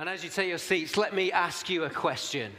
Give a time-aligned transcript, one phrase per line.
[0.00, 2.52] And as you take your seats, let me ask you a question.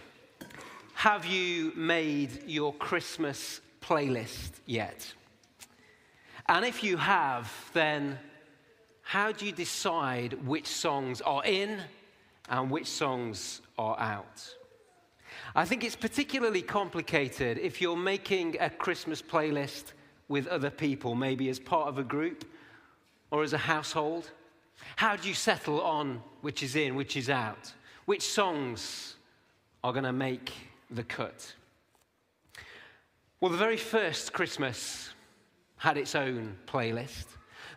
[0.93, 5.11] Have you made your Christmas playlist yet?
[6.47, 8.19] And if you have, then
[9.01, 11.81] how do you decide which songs are in
[12.47, 14.55] and which songs are out?
[15.55, 19.93] I think it's particularly complicated if you're making a Christmas playlist
[20.27, 22.45] with other people, maybe as part of a group
[23.31, 24.29] or as a household.
[24.95, 27.73] How do you settle on which is in, which is out?
[28.05, 29.15] Which songs
[29.83, 30.53] are going to make
[30.89, 31.53] the cut?
[33.39, 35.13] Well, the very first Christmas
[35.77, 37.25] had its own playlist.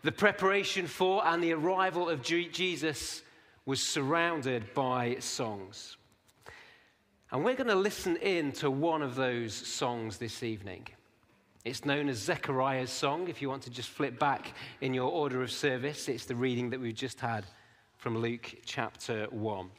[0.03, 3.23] The preparation for and the arrival of Jesus
[3.65, 5.97] was surrounded by songs.
[7.33, 10.87] And we're going to listen in to one of those songs this evening.
[11.65, 13.29] It's known as Zechariah's song.
[13.29, 16.69] If you want to just flip back in your order of service, it's the reading
[16.71, 17.47] that we've just had
[17.97, 19.71] from Luke chapter 1.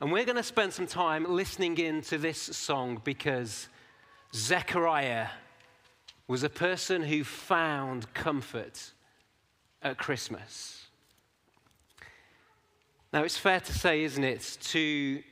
[0.00, 3.68] And we're going to spend some time listening in to this song because
[4.34, 5.26] Zechariah
[6.28, 8.92] was a person who found comfort
[9.82, 10.86] at Christmas.
[13.12, 15.24] Now, it's fair to say, isn't it, to,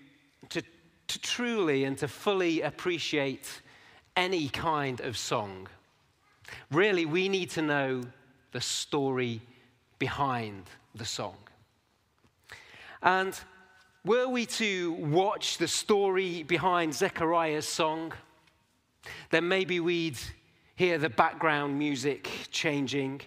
[0.48, 0.62] to,
[1.06, 3.60] to truly and to fully appreciate
[4.16, 5.68] any kind of song.
[6.70, 8.02] Really, we need to know
[8.52, 9.40] the story
[9.98, 11.36] behind the song.
[13.02, 13.38] And
[14.04, 18.12] were we to watch the story behind Zechariah's song,
[19.30, 20.18] then maybe we'd
[20.76, 23.20] hear the background music changing.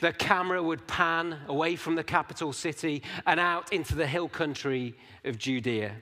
[0.00, 4.94] The camera would pan away from the capital city and out into the hill country
[5.24, 5.92] of Judea,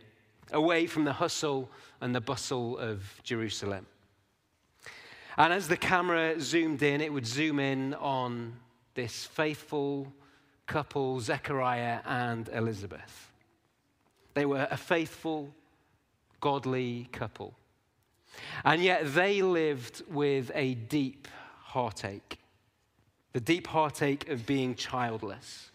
[0.52, 1.70] away from the hustle
[2.00, 3.86] and the bustle of Jerusalem.
[5.36, 8.54] And as the camera zoomed in, it would zoom in on
[8.94, 10.12] this faithful
[10.66, 13.32] couple, Zechariah and Elizabeth.
[14.34, 15.54] They were a faithful,
[16.40, 17.54] godly couple.
[18.64, 21.28] And yet they lived with a deep
[21.62, 22.40] heartache
[23.32, 25.70] the deep heartache of being childless.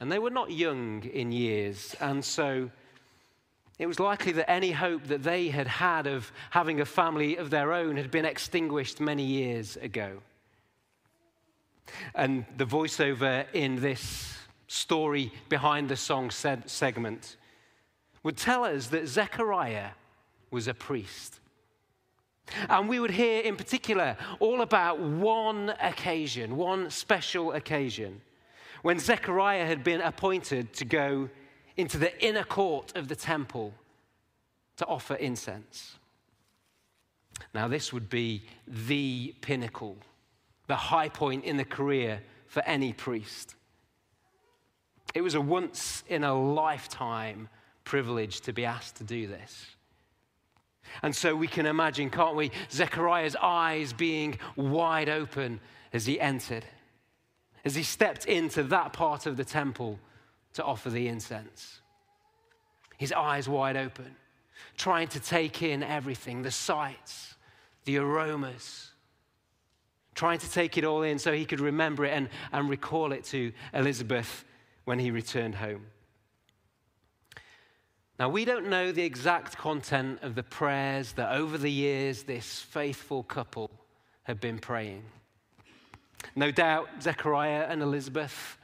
[0.00, 2.70] And they were not young in years, and so
[3.78, 7.50] it was likely that any hope that they had had of having a family of
[7.50, 10.18] their own had been extinguished many years ago.
[12.14, 17.36] And the voiceover in this story behind the song segment
[18.22, 19.90] would tell us that Zechariah
[20.50, 21.40] was a priest.
[22.68, 28.20] And we would hear in particular all about one occasion, one special occasion,
[28.82, 31.28] when Zechariah had been appointed to go
[31.78, 33.72] into the inner court of the temple
[34.76, 35.96] to offer incense.
[37.54, 39.96] Now, this would be the pinnacle,
[40.66, 43.54] the high point in the career for any priest.
[45.14, 47.48] It was a once in a lifetime
[47.84, 49.66] privilege to be asked to do this.
[51.02, 55.60] And so we can imagine, can't we, Zechariah's eyes being wide open
[55.92, 56.64] as he entered,
[57.64, 60.00] as he stepped into that part of the temple
[60.58, 61.80] to offer the incense.
[62.96, 64.16] His eyes wide open,
[64.76, 67.36] trying to take in everything the sights,
[67.84, 68.90] the aromas,
[70.16, 73.22] trying to take it all in so he could remember it and, and recall it
[73.26, 74.44] to Elizabeth
[74.84, 75.86] when he returned home.
[78.18, 82.60] Now, we don't know the exact content of the prayers that over the years this
[82.62, 83.70] faithful couple
[84.24, 85.04] had been praying.
[86.34, 88.58] No doubt Zechariah and Elizabeth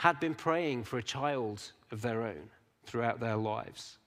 [0.00, 2.48] had been praying for a child of their own
[2.86, 3.98] throughout their lives.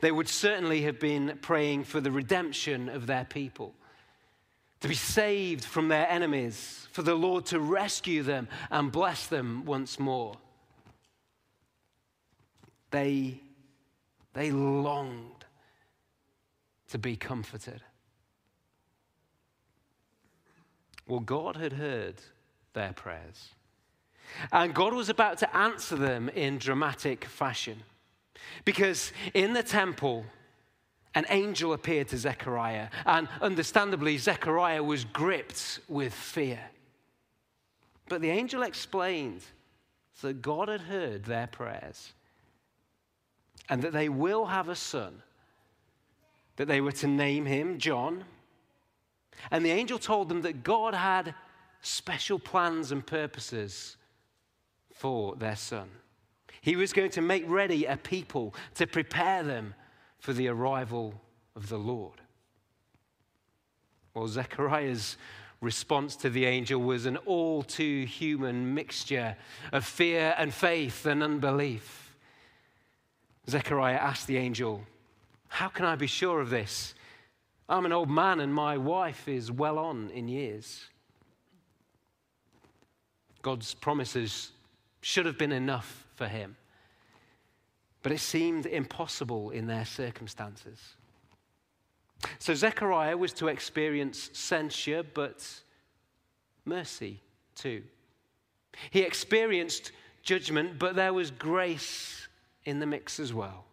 [0.00, 3.74] They would certainly have been praying for the redemption of their people,
[4.80, 9.66] to be saved from their enemies, for the Lord to rescue them and bless them
[9.66, 10.36] once more.
[12.92, 13.42] They,
[14.32, 15.44] they longed
[16.88, 17.82] to be comforted.
[21.06, 22.22] Well, God had heard
[22.72, 23.50] their prayers.
[24.50, 27.82] And God was about to answer them in dramatic fashion.
[28.64, 30.24] Because in the temple,
[31.14, 36.60] an angel appeared to Zechariah, and understandably, Zechariah was gripped with fear.
[38.08, 39.42] But the angel explained
[40.22, 42.12] that God had heard their prayers
[43.68, 45.22] and that they will have a son,
[46.56, 48.24] that they were to name him John.
[49.50, 51.34] And the angel told them that God had
[51.80, 53.96] special plans and purposes
[55.02, 55.90] for their son.
[56.60, 59.74] He was going to make ready a people to prepare them
[60.20, 61.20] for the arrival
[61.56, 62.20] of the Lord.
[64.14, 65.16] Well, Zechariah's
[65.60, 69.34] response to the angel was an all too human mixture
[69.72, 72.14] of fear and faith and unbelief.
[73.50, 74.82] Zechariah asked the angel,
[75.48, 76.94] How can I be sure of this?
[77.68, 80.84] I'm an old man and my wife is well on in years.
[83.42, 84.52] God's promises
[85.02, 86.56] should have been enough for him,
[88.02, 90.78] but it seemed impossible in their circumstances.
[92.38, 95.46] So Zechariah was to experience censure, but
[96.64, 97.20] mercy
[97.56, 97.82] too.
[98.90, 102.28] He experienced judgment, but there was grace
[102.64, 103.64] in the mix as well.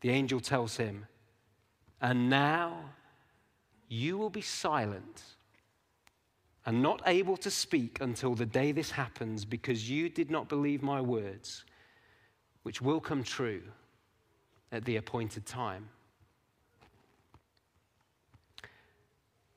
[0.00, 1.06] The angel tells him,
[2.00, 2.90] And now
[3.88, 5.22] you will be silent
[6.66, 10.82] and not able to speak until the day this happens because you did not believe
[10.82, 11.64] my words,
[12.62, 13.62] which will come true
[14.72, 15.88] at the appointed time.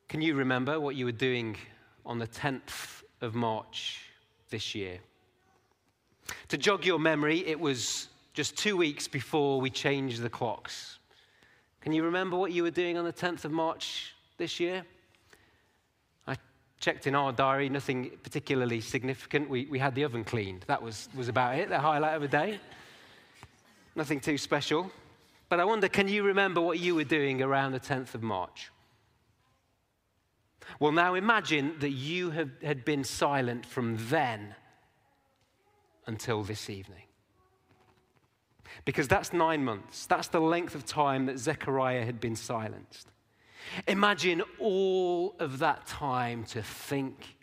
[0.10, 1.58] Can you remember what you were doing
[2.06, 4.02] on the 10th of March
[4.50, 5.00] this year?
[6.50, 11.00] To jog your memory, it was just two weeks before we changed the clocks.
[11.82, 14.86] Can you remember what you were doing on the 10th of March this year?
[16.80, 19.50] Checked in our diary, nothing particularly significant.
[19.50, 20.64] We, we had the oven cleaned.
[20.68, 22.60] That was, was about it, the highlight of the day.
[23.96, 24.92] Nothing too special.
[25.50, 28.72] But I wonder, can you remember what you were doing around the 10th of March?
[30.80, 34.56] Well, now imagine that you have, had been silent from then
[36.06, 37.04] until this evening.
[38.86, 40.06] Because that's nine months.
[40.06, 43.08] That's the length of time that Zechariah had been silenced.
[43.88, 47.36] Imagine all of that time to think,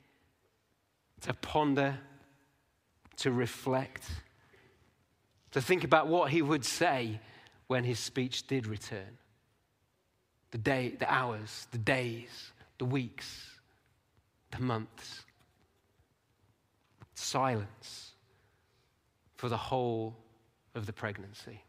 [1.23, 1.99] to ponder,
[3.17, 4.05] to reflect,
[5.53, 7.21] to think about what he would say
[7.67, 9.19] when his speech did return.
[10.51, 13.51] The day, the hours, the days, the weeks,
[14.51, 15.25] the months.
[17.15, 18.13] Silence
[19.37, 20.17] for the whole
[20.75, 21.63] of the pregnancy.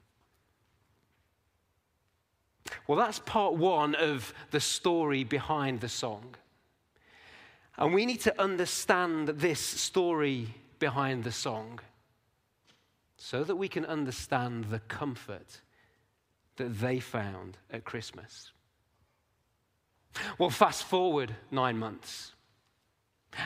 [2.88, 6.36] Well, that's part one of the story behind the song.
[7.77, 11.80] And we need to understand this story behind the song
[13.18, 15.62] so that we can understand the comfort
[16.57, 18.51] that they found at Christmas.
[20.38, 22.31] Well, fast forward nine months,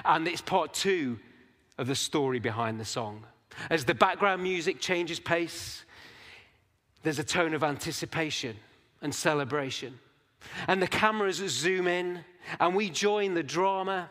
[0.05, 1.19] and it's part two
[1.79, 3.25] of the story behind the song.
[3.71, 5.83] As the background music changes pace,
[7.01, 8.55] there's a tone of anticipation
[9.01, 9.99] and celebration.
[10.67, 12.23] And the cameras zoom in,
[12.59, 14.09] and we join the drama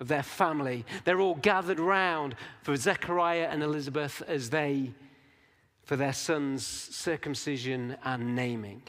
[0.00, 0.84] of their family.
[1.04, 4.92] They're all gathered round for Zechariah and Elizabeth as they,
[5.84, 8.82] for their son's circumcision and naming.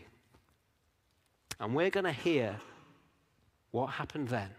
[1.60, 2.60] And we're going to hear
[3.72, 4.52] what happened then?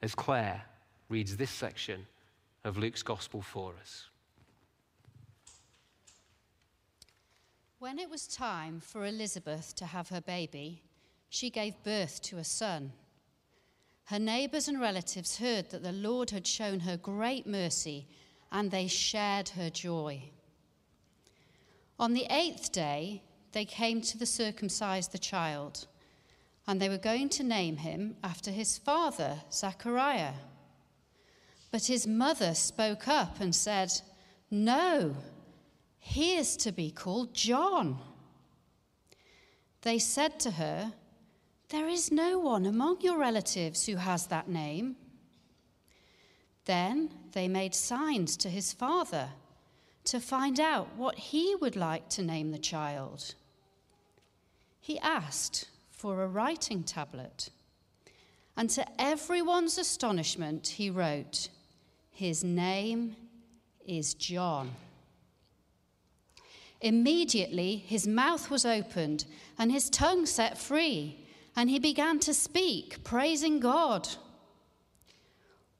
[0.00, 0.62] As Claire
[1.08, 2.06] reads this section
[2.62, 4.08] of Luke's Gospel for us.
[7.84, 10.80] When it was time for Elizabeth to have her baby,
[11.28, 12.94] she gave birth to a son.
[14.04, 18.08] Her neighbors and relatives heard that the Lord had shown her great mercy,
[18.50, 20.30] and they shared her joy.
[21.98, 23.22] On the eighth day,
[23.52, 25.86] they came to the circumcise the child
[26.66, 30.36] and they were going to name him after his father, Zechariah.
[31.70, 33.92] But his mother spoke up and said,
[34.50, 35.16] No,
[36.06, 37.98] he is to be called John.
[39.80, 40.92] They said to her,
[41.70, 44.96] There is no one among your relatives who has that name.
[46.66, 49.30] Then they made signs to his father
[50.04, 53.34] to find out what he would like to name the child.
[54.80, 57.48] He asked, for a writing tablet.
[58.58, 61.48] And to everyone's astonishment, he wrote,
[62.10, 63.16] His name
[63.86, 64.72] is John.
[66.84, 69.24] Immediately, his mouth was opened
[69.58, 71.16] and his tongue set free,
[71.56, 74.06] and he began to speak, praising God.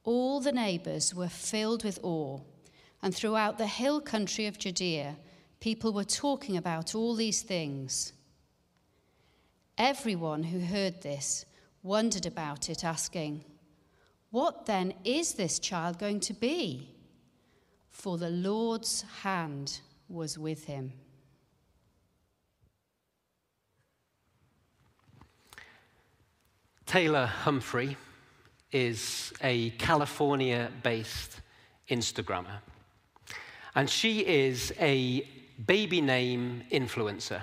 [0.03, 2.39] All the neighbors were filled with awe,
[3.03, 5.17] and throughout the hill country of Judea,
[5.59, 8.11] people were talking about all these things.
[9.77, 11.45] Everyone who heard this
[11.83, 13.45] wondered about it, asking,
[14.31, 16.95] What then is this child going to be?
[17.91, 20.93] For the Lord's hand was with him.
[26.85, 27.97] Taylor Humphrey
[28.71, 31.41] is a California based
[31.89, 32.59] Instagrammer.
[33.73, 35.27] And she is a
[35.65, 37.41] baby name influencer.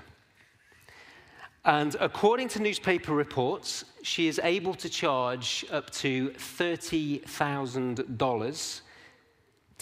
[1.64, 8.80] And according to newspaper reports, she is able to charge up to $30,000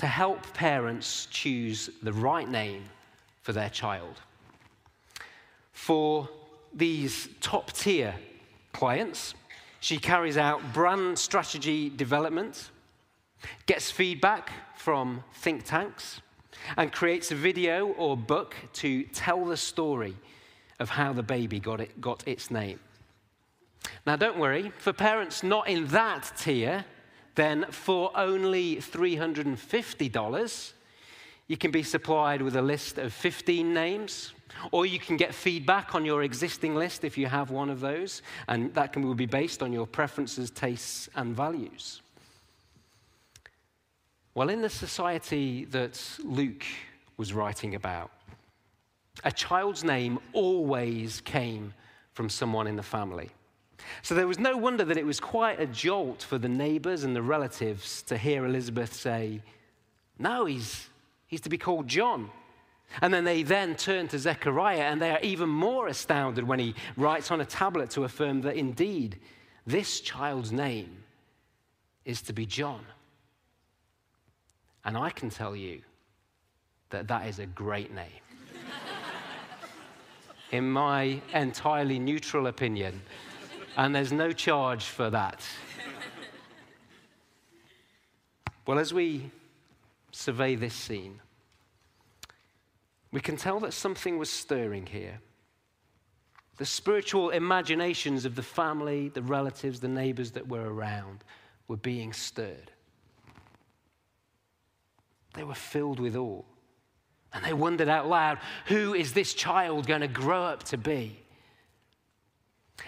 [0.01, 2.83] to help parents choose the right name
[3.43, 4.19] for their child.
[5.73, 6.27] For
[6.73, 8.15] these top tier
[8.73, 9.35] clients,
[9.81, 12.71] she carries out brand strategy development,
[13.67, 16.23] gets feedback from think tanks,
[16.79, 20.17] and creates a video or book to tell the story
[20.79, 22.81] of how the baby got, it, got its name.
[24.07, 26.87] Now, don't worry, for parents not in that tier,
[27.35, 30.73] then for only $350,
[31.47, 34.33] you can be supplied with a list of 15 names,
[34.73, 38.23] or you can get feedback on your existing list if you have one of those,
[38.49, 42.03] and that can be based on your preferences, tastes, and values.
[44.35, 46.65] Well, in the society that Luke
[47.17, 48.13] was writing about,
[49.25, 51.75] a child's name always came
[52.13, 53.31] from someone in the family.
[54.03, 57.15] So there was no wonder that it was quite a jolt for the neighbors and
[57.15, 59.43] the relatives to hear Elizabeth say,
[60.19, 60.89] No, he's,
[61.27, 62.31] he's to be called John.
[63.01, 66.75] And then they then turn to Zechariah, and they are even more astounded when he
[66.97, 69.21] writes on a tablet to affirm that indeed
[69.67, 71.05] this child's name
[72.05, 72.85] is to be John.
[74.85, 75.83] And I can tell you
[76.89, 78.07] that that is a great name
[80.51, 83.01] in my entirely neutral opinion,
[83.77, 85.43] and there's no charge for that.
[88.67, 89.31] Well, as we
[90.13, 91.21] survey this scene,
[93.11, 95.21] we can tell that something was stirring here.
[96.59, 101.25] The spiritual imaginations of the family, the relatives, the neighbors that were around
[101.69, 102.71] were being stirred.
[105.35, 106.43] They were filled with awe.
[107.33, 111.19] And they wondered out loud, who is this child going to grow up to be?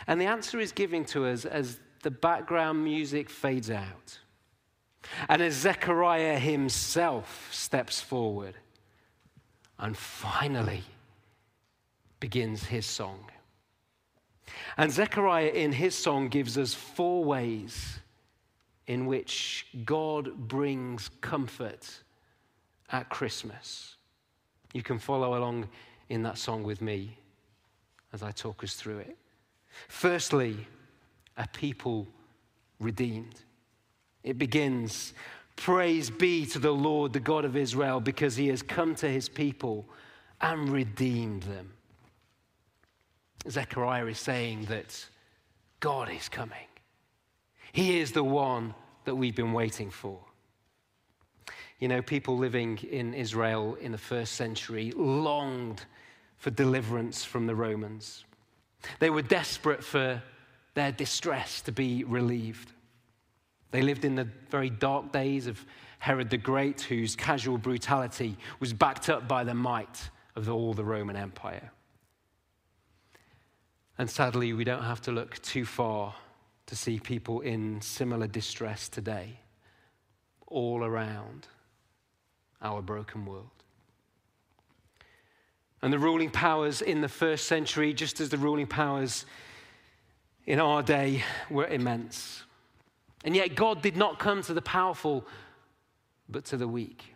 [0.06, 4.18] And the answer is given to us as the background music fades out.
[5.28, 8.54] And as Zechariah himself steps forward
[9.78, 10.82] and finally
[12.20, 13.30] begins his song.
[14.76, 17.98] And Zechariah, in his song, gives us four ways
[18.86, 22.02] in which God brings comfort
[22.90, 23.96] at Christmas.
[24.72, 25.68] You can follow along
[26.08, 27.18] in that song with me
[28.12, 29.16] as I talk us through it.
[29.88, 30.66] Firstly,
[31.36, 32.06] a people
[32.80, 33.40] redeemed.
[34.22, 35.14] It begins
[35.56, 39.28] Praise be to the Lord, the God of Israel, because he has come to his
[39.28, 39.86] people
[40.40, 41.72] and redeemed them.
[43.48, 45.06] Zechariah is saying that
[45.80, 46.66] God is coming.
[47.72, 48.74] He is the one
[49.04, 50.18] that we've been waiting for.
[51.78, 55.84] You know, people living in Israel in the first century longed
[56.36, 58.24] for deliverance from the Romans.
[58.98, 60.22] They were desperate for
[60.74, 62.72] their distress to be relieved.
[63.70, 65.64] They lived in the very dark days of
[65.98, 70.84] Herod the Great, whose casual brutality was backed up by the might of all the
[70.84, 71.70] Roman Empire.
[73.98, 76.14] And sadly, we don't have to look too far
[76.66, 79.38] to see people in similar distress today,
[80.46, 81.46] all around
[82.60, 83.61] our broken world.
[85.82, 89.26] And the ruling powers in the first century, just as the ruling powers
[90.46, 92.44] in our day, were immense.
[93.24, 95.26] And yet, God did not come to the powerful,
[96.28, 97.14] but to the weak.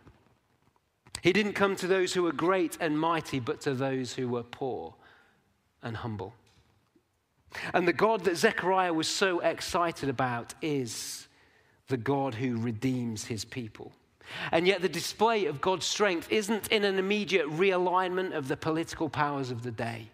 [1.21, 4.43] He didn't come to those who were great and mighty, but to those who were
[4.43, 4.93] poor
[5.81, 6.33] and humble.
[7.73, 11.27] And the God that Zechariah was so excited about is
[11.87, 13.93] the God who redeems his people.
[14.51, 19.09] And yet, the display of God's strength isn't in an immediate realignment of the political
[19.09, 20.09] powers of the day,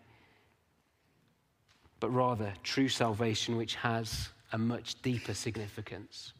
[1.99, 6.33] but rather true salvation, which has a much deeper significance.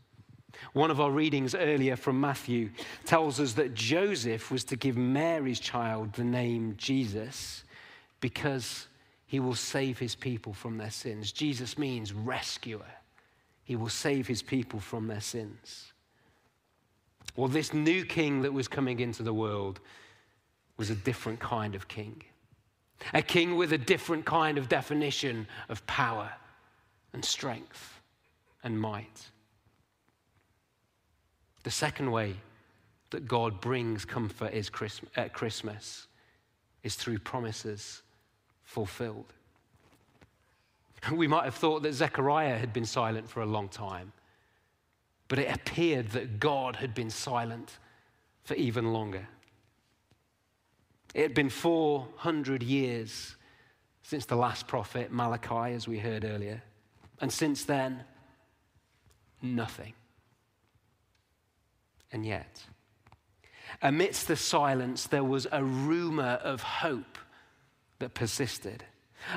[0.74, 2.70] One of our readings earlier from Matthew
[3.06, 7.64] tells us that Joseph was to give Mary's child the name Jesus
[8.20, 8.88] because
[9.26, 11.32] he will save his people from their sins.
[11.32, 12.86] Jesus means rescuer,
[13.64, 15.93] he will save his people from their sins.
[17.36, 19.80] Well, this new king that was coming into the world
[20.78, 22.24] was a different kind of king.
[23.14, 26.32] A king with a different kind of definition of power
[27.12, 28.02] and strength
[28.64, 29.30] and might.
[31.64, 32.36] The second way
[33.10, 34.70] that God brings comfort is
[35.16, 36.08] at Christmas
[36.84, 38.02] is through promises
[38.64, 39.34] fulfilled.
[41.12, 44.14] We might have thought that Zechariah had been silent for a long time.
[45.28, 47.78] But it appeared that God had been silent
[48.44, 49.28] for even longer.
[51.14, 53.36] It had been 400 years
[54.02, 56.62] since the last prophet, Malachi, as we heard earlier.
[57.22, 58.04] And since then,
[59.42, 59.94] nothing.
[62.12, 62.64] And yet,
[63.82, 67.18] amidst the silence, there was a rumor of hope
[68.00, 68.84] that persisted,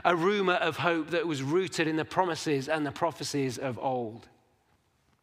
[0.05, 4.28] a rumor of hope that was rooted in the promises and the prophecies of old.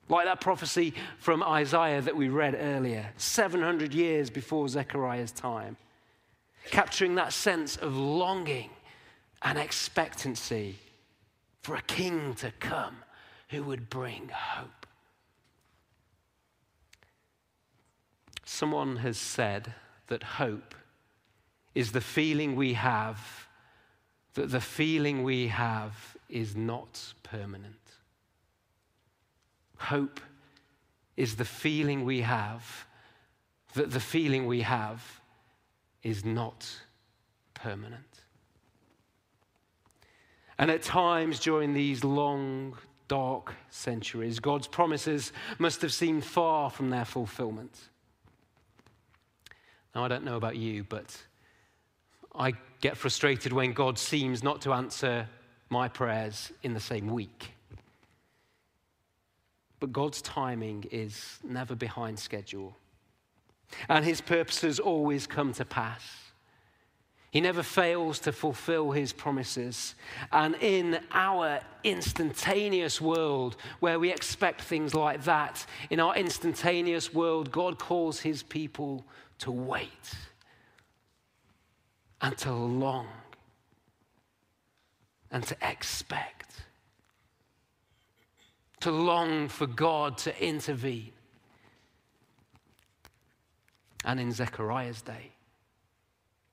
[0.10, 5.77] Like that prophecy from Isaiah that we read earlier, 700 years before Zechariah's time,
[6.72, 8.69] capturing that sense of longing
[9.41, 10.77] and expectancy
[11.62, 12.98] for a king to come
[13.50, 14.86] who would bring hope.
[18.45, 19.74] Someone has said
[20.07, 20.75] that hope
[21.74, 23.48] is the feeling we have
[24.33, 27.83] that the feeling we have is not permanent.
[29.84, 30.22] Hope
[31.18, 32.86] is the feeling we have
[33.74, 35.22] that the feeling we have
[36.04, 36.66] is not
[37.54, 38.22] permanent.
[40.58, 42.78] And at times during these long,
[43.10, 47.78] dark centuries, God's promises must have seemed far from their fulfillment.
[49.94, 51.22] Now, I don't know about you, but
[52.34, 55.28] I get frustrated when God seems not to answer
[55.70, 57.52] my prayers in the same week.
[59.84, 62.78] But God's timing is never behind schedule,
[63.90, 66.02] and his purposes always come to pass.
[67.32, 69.96] He never fails to fulfill his promises.
[70.32, 77.52] And in our instantaneous world, where we expect things like that, in our instantaneous world,
[77.52, 79.06] God calls his people
[79.40, 80.13] to wait
[82.22, 83.08] and to long
[85.30, 86.42] and to expect,
[88.84, 91.13] to long for God to intervene.
[94.04, 95.32] And in Zechariah's day,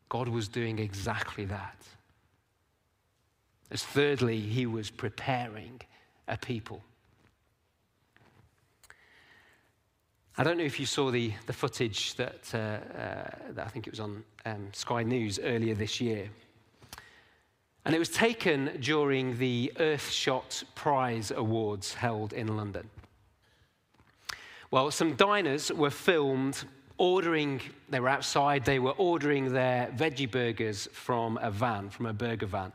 [0.08, 1.76] God was doing exactly that.
[3.72, 5.80] As thirdly, he was preparing
[6.28, 6.84] a people.
[10.38, 13.88] I don't know if you saw the, the footage that, uh, uh, that I think
[13.88, 16.30] it was on um, Sky News earlier this year.
[17.84, 22.90] And it was taken during the Earthshot Prize Awards held in London.
[24.70, 26.64] Well, some diners were filmed
[26.98, 32.12] ordering, they were outside, they were ordering their veggie burgers from a van, from a
[32.12, 32.72] burger van.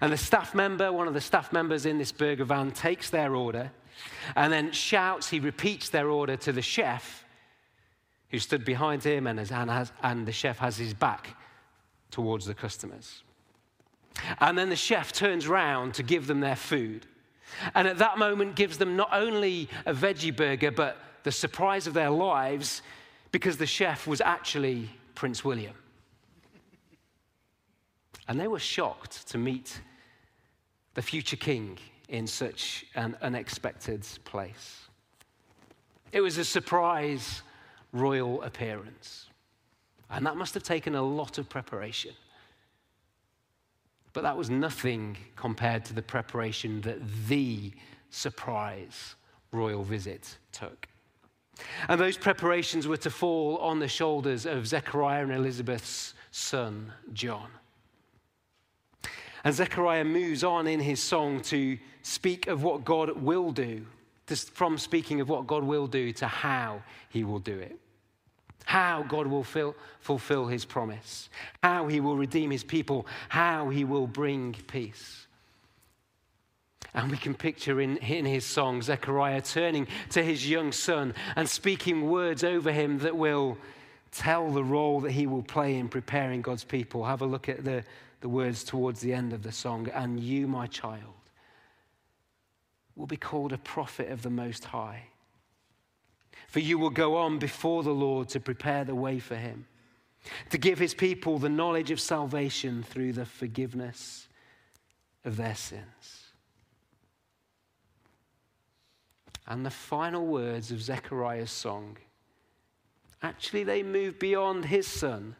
[0.00, 3.34] And the staff member, one of the staff members in this burger van, takes their
[3.34, 3.70] order
[4.36, 7.24] and then shouts, he repeats their order to the chef
[8.30, 11.36] who stood behind him, and, has, and the chef has his back
[12.10, 13.23] towards the customers.
[14.40, 17.06] And then the chef turns round to give them their food.
[17.74, 21.94] And at that moment, gives them not only a veggie burger, but the surprise of
[21.94, 22.82] their lives
[23.32, 25.74] because the chef was actually Prince William.
[28.28, 29.80] And they were shocked to meet
[30.94, 34.82] the future king in such an unexpected place.
[36.12, 37.42] It was a surprise
[37.92, 39.26] royal appearance.
[40.10, 42.12] And that must have taken a lot of preparation.
[44.14, 47.72] But that was nothing compared to the preparation that the
[48.10, 49.16] surprise
[49.52, 50.88] royal visit took.
[51.88, 57.50] And those preparations were to fall on the shoulders of Zechariah and Elizabeth's son, John.
[59.42, 63.84] And Zechariah moves on in his song to speak of what God will do,
[64.26, 67.78] from speaking of what God will do to how he will do it.
[68.64, 71.28] How God will fill, fulfill his promise,
[71.62, 75.26] how he will redeem his people, how he will bring peace.
[76.94, 81.48] And we can picture in, in his song Zechariah turning to his young son and
[81.48, 83.58] speaking words over him that will
[84.12, 87.04] tell the role that he will play in preparing God's people.
[87.04, 87.82] Have a look at the,
[88.20, 89.88] the words towards the end of the song.
[89.92, 91.14] And you, my child,
[92.94, 95.08] will be called a prophet of the Most High.
[96.54, 99.66] For you will go on before the Lord to prepare the way for him,
[100.50, 104.28] to give his people the knowledge of salvation through the forgiveness
[105.24, 106.28] of their sins.
[109.48, 111.96] and the final words of Zechariah's song,
[113.20, 115.34] actually, they move beyond his son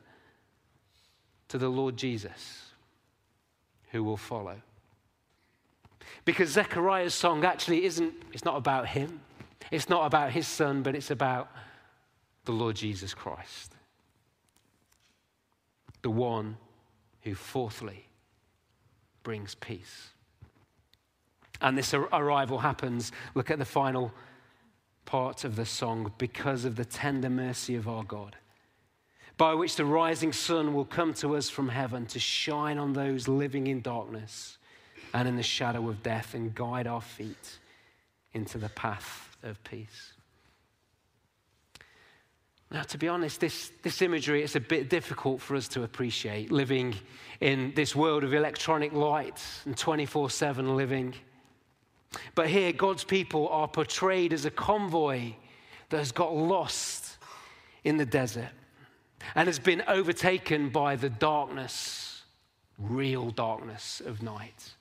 [1.47, 2.73] to the Lord Jesus,
[3.93, 4.57] who will follow.
[6.25, 9.21] Because Zechariah's song actually isn't, it's not about him,
[9.71, 11.51] it's not about his son, but it's about
[12.45, 13.73] the Lord Jesus Christ.
[16.03, 16.57] The one
[17.23, 18.07] who, fourthly,
[19.23, 20.09] brings peace.
[21.61, 24.13] And this arrival happens, look at the final
[25.07, 28.37] part of the song, because of the tender mercy of our God.
[29.37, 33.27] by which the rising sun will come to us from heaven to shine on those
[33.27, 34.59] living in darkness
[35.13, 37.59] and in the shadow of death and guide our feet
[38.33, 40.13] into the path of peace.
[42.71, 46.51] Now, to be honest, this, this imagery is a bit difficult for us to appreciate
[46.51, 46.97] living
[47.41, 51.15] in this world of electronic light and 24 7 living.
[52.35, 55.35] But here, God's people are portrayed as a convoy
[55.91, 57.19] that has got lost
[57.85, 58.51] in the desert
[59.35, 62.23] and has been overtaken by the darkness,
[62.79, 64.75] real darkness of night.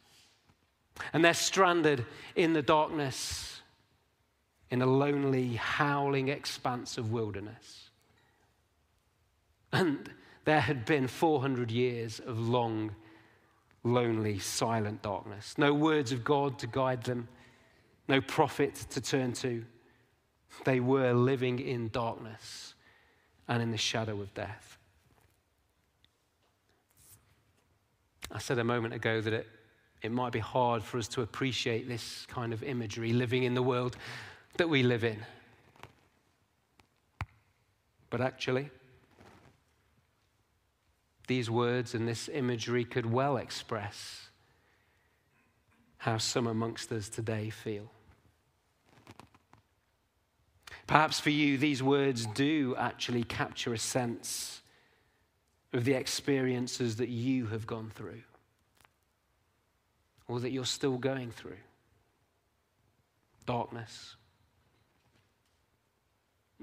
[1.11, 3.52] And they're stranded in the darkness
[4.73, 7.91] in a lonely, howling expanse of wilderness.
[9.71, 10.09] And
[10.45, 12.95] there had been 400 years of long,
[13.83, 15.59] lonely, silent darkness.
[15.59, 17.27] No words of God to guide them,
[18.07, 19.63] no prophet to turn to.
[20.65, 22.73] They were living in darkness
[23.47, 24.79] and in the shadow of death.
[28.31, 29.47] I said a moment ago that it
[30.03, 33.63] it might be hard for us to appreciate this kind of imagery living in the
[33.63, 33.95] world
[34.57, 35.25] that we live in.
[38.09, 38.69] But actually,
[41.27, 44.29] these words and this imagery could well express
[45.97, 47.89] how some amongst us today feel.
[50.85, 54.61] Perhaps for you, these words do actually capture a sense
[55.71, 58.21] of the experiences that you have gone through
[60.27, 61.57] or that you're still going through.
[63.45, 64.15] Darkness,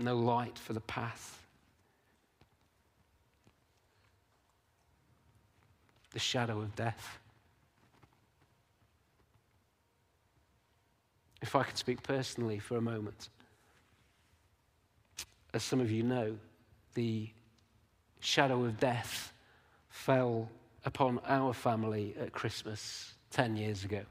[0.00, 1.46] no light for the path,
[6.12, 7.18] the shadow of death.
[11.42, 13.28] If I could speak personally for a moment,
[15.54, 16.36] as some of you know,
[16.94, 17.28] the
[18.20, 19.32] shadow of death
[19.88, 20.48] fell
[20.84, 24.02] upon our family at Christmas 10 years ago.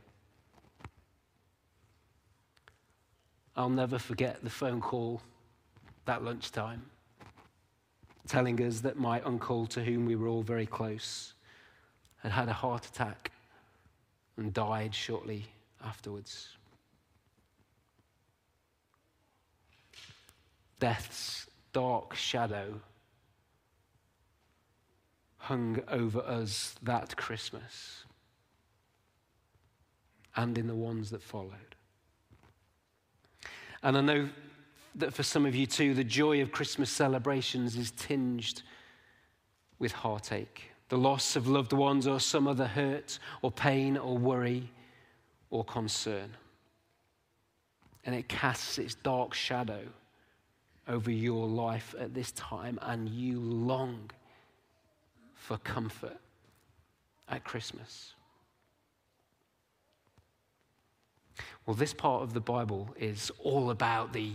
[3.55, 5.21] I'll never forget the phone call
[6.09, 6.81] that lunchtime
[8.27, 11.35] telling us that my uncle, to whom we were all very close,
[12.23, 13.29] had had a heart attack
[14.35, 15.45] and died shortly
[15.85, 16.57] afterwards.
[20.79, 22.81] Death's dark shadow
[25.37, 28.03] hung over us that Christmas
[30.35, 31.75] and in the ones that followed.
[33.83, 34.29] And I know
[34.99, 38.61] that for some of you too, the joy of Christmas celebrations is tinged
[39.79, 40.71] with heartache.
[40.89, 44.71] The loss of loved ones, or some other hurt, or pain, or worry,
[45.51, 46.35] or concern.
[48.05, 49.81] And it casts its dark shadow
[50.87, 54.09] over your life at this time, and you long
[55.35, 56.17] for comfort
[57.29, 58.13] at Christmas.
[61.65, 64.31] Well, this part of the Bible is all about the,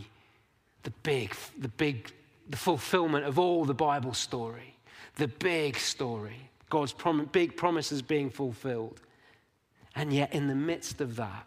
[0.85, 2.13] the big, the big,
[2.49, 4.77] the fulfillment of all the Bible story,
[5.17, 9.01] the big story, God's prom- big promises being fulfilled.
[9.97, 11.47] And yet, in the midst of that,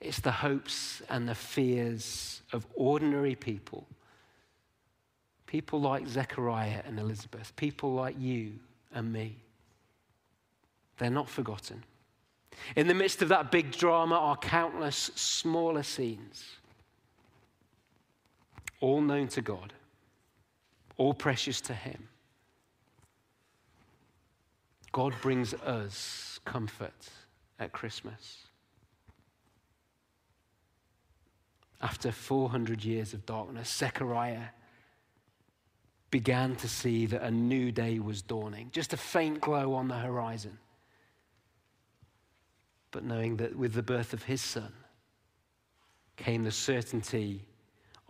[0.00, 3.86] it's the hopes and the fears of ordinary people.
[5.46, 8.54] People like Zechariah and Elizabeth, people like you
[8.94, 9.36] and me.
[10.98, 11.84] They're not forgotten.
[12.76, 16.44] In the midst of that big drama are countless smaller scenes,
[18.82, 19.72] all known to God,
[20.98, 22.08] all precious to Him.
[24.92, 27.08] God brings us comfort
[27.58, 28.40] at Christmas.
[31.80, 34.48] After 400 years of darkness, Zechariah
[36.10, 39.96] began to see that a new day was dawning, just a faint glow on the
[39.96, 40.58] horizon
[42.92, 44.72] but knowing that with the birth of his son
[46.16, 47.48] came the certainty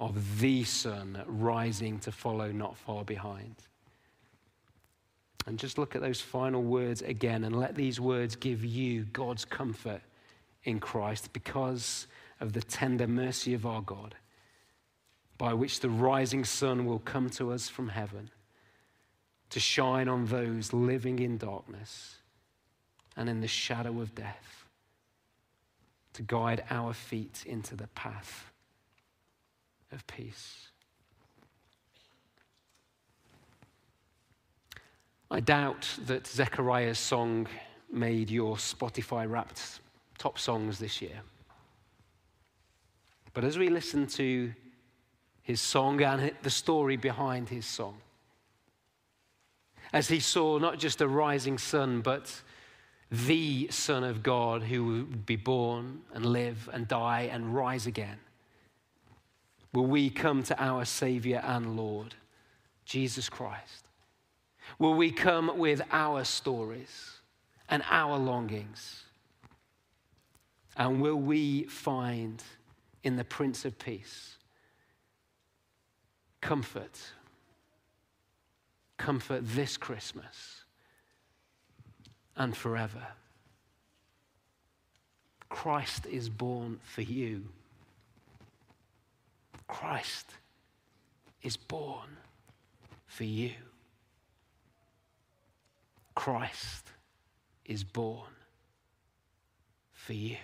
[0.02, 3.54] of the sun rising to follow not far behind.
[5.46, 9.44] And just look at those final words again and let these words give you God's
[9.44, 10.00] comfort
[10.64, 12.08] in Christ because
[12.40, 14.16] of the tender mercy of our God,
[15.38, 18.30] by which the rising sun will come to us from heaven
[19.50, 22.16] to shine on those living in darkness
[23.16, 24.64] and in the shadow of death
[26.14, 28.51] to guide our feet into the path
[29.92, 30.68] of peace.
[35.30, 37.46] I doubt that Zechariah's song
[37.90, 39.80] made your Spotify wrapped
[40.18, 41.20] top songs this year.
[43.34, 44.52] But as we listen to
[45.42, 47.96] his song and the story behind his song,
[49.92, 52.42] as he saw not just a rising sun, but
[53.10, 58.18] the Son of God who would be born and live and die and rise again?
[59.72, 62.14] Will we come to our Savior and Lord,
[62.84, 63.86] Jesus Christ?
[64.78, 67.18] Will we come with our stories
[67.68, 69.04] and our longings?
[70.76, 72.42] And will we find
[73.02, 74.36] in the Prince of Peace
[76.40, 77.00] comfort?
[78.98, 80.64] Comfort this Christmas
[82.36, 83.06] and forever.
[85.48, 87.44] Christ is born for you.
[89.72, 90.26] Christ
[91.42, 92.18] is born
[93.06, 93.52] for you.
[96.14, 96.88] Christ
[97.64, 98.34] is born
[99.94, 100.36] for you.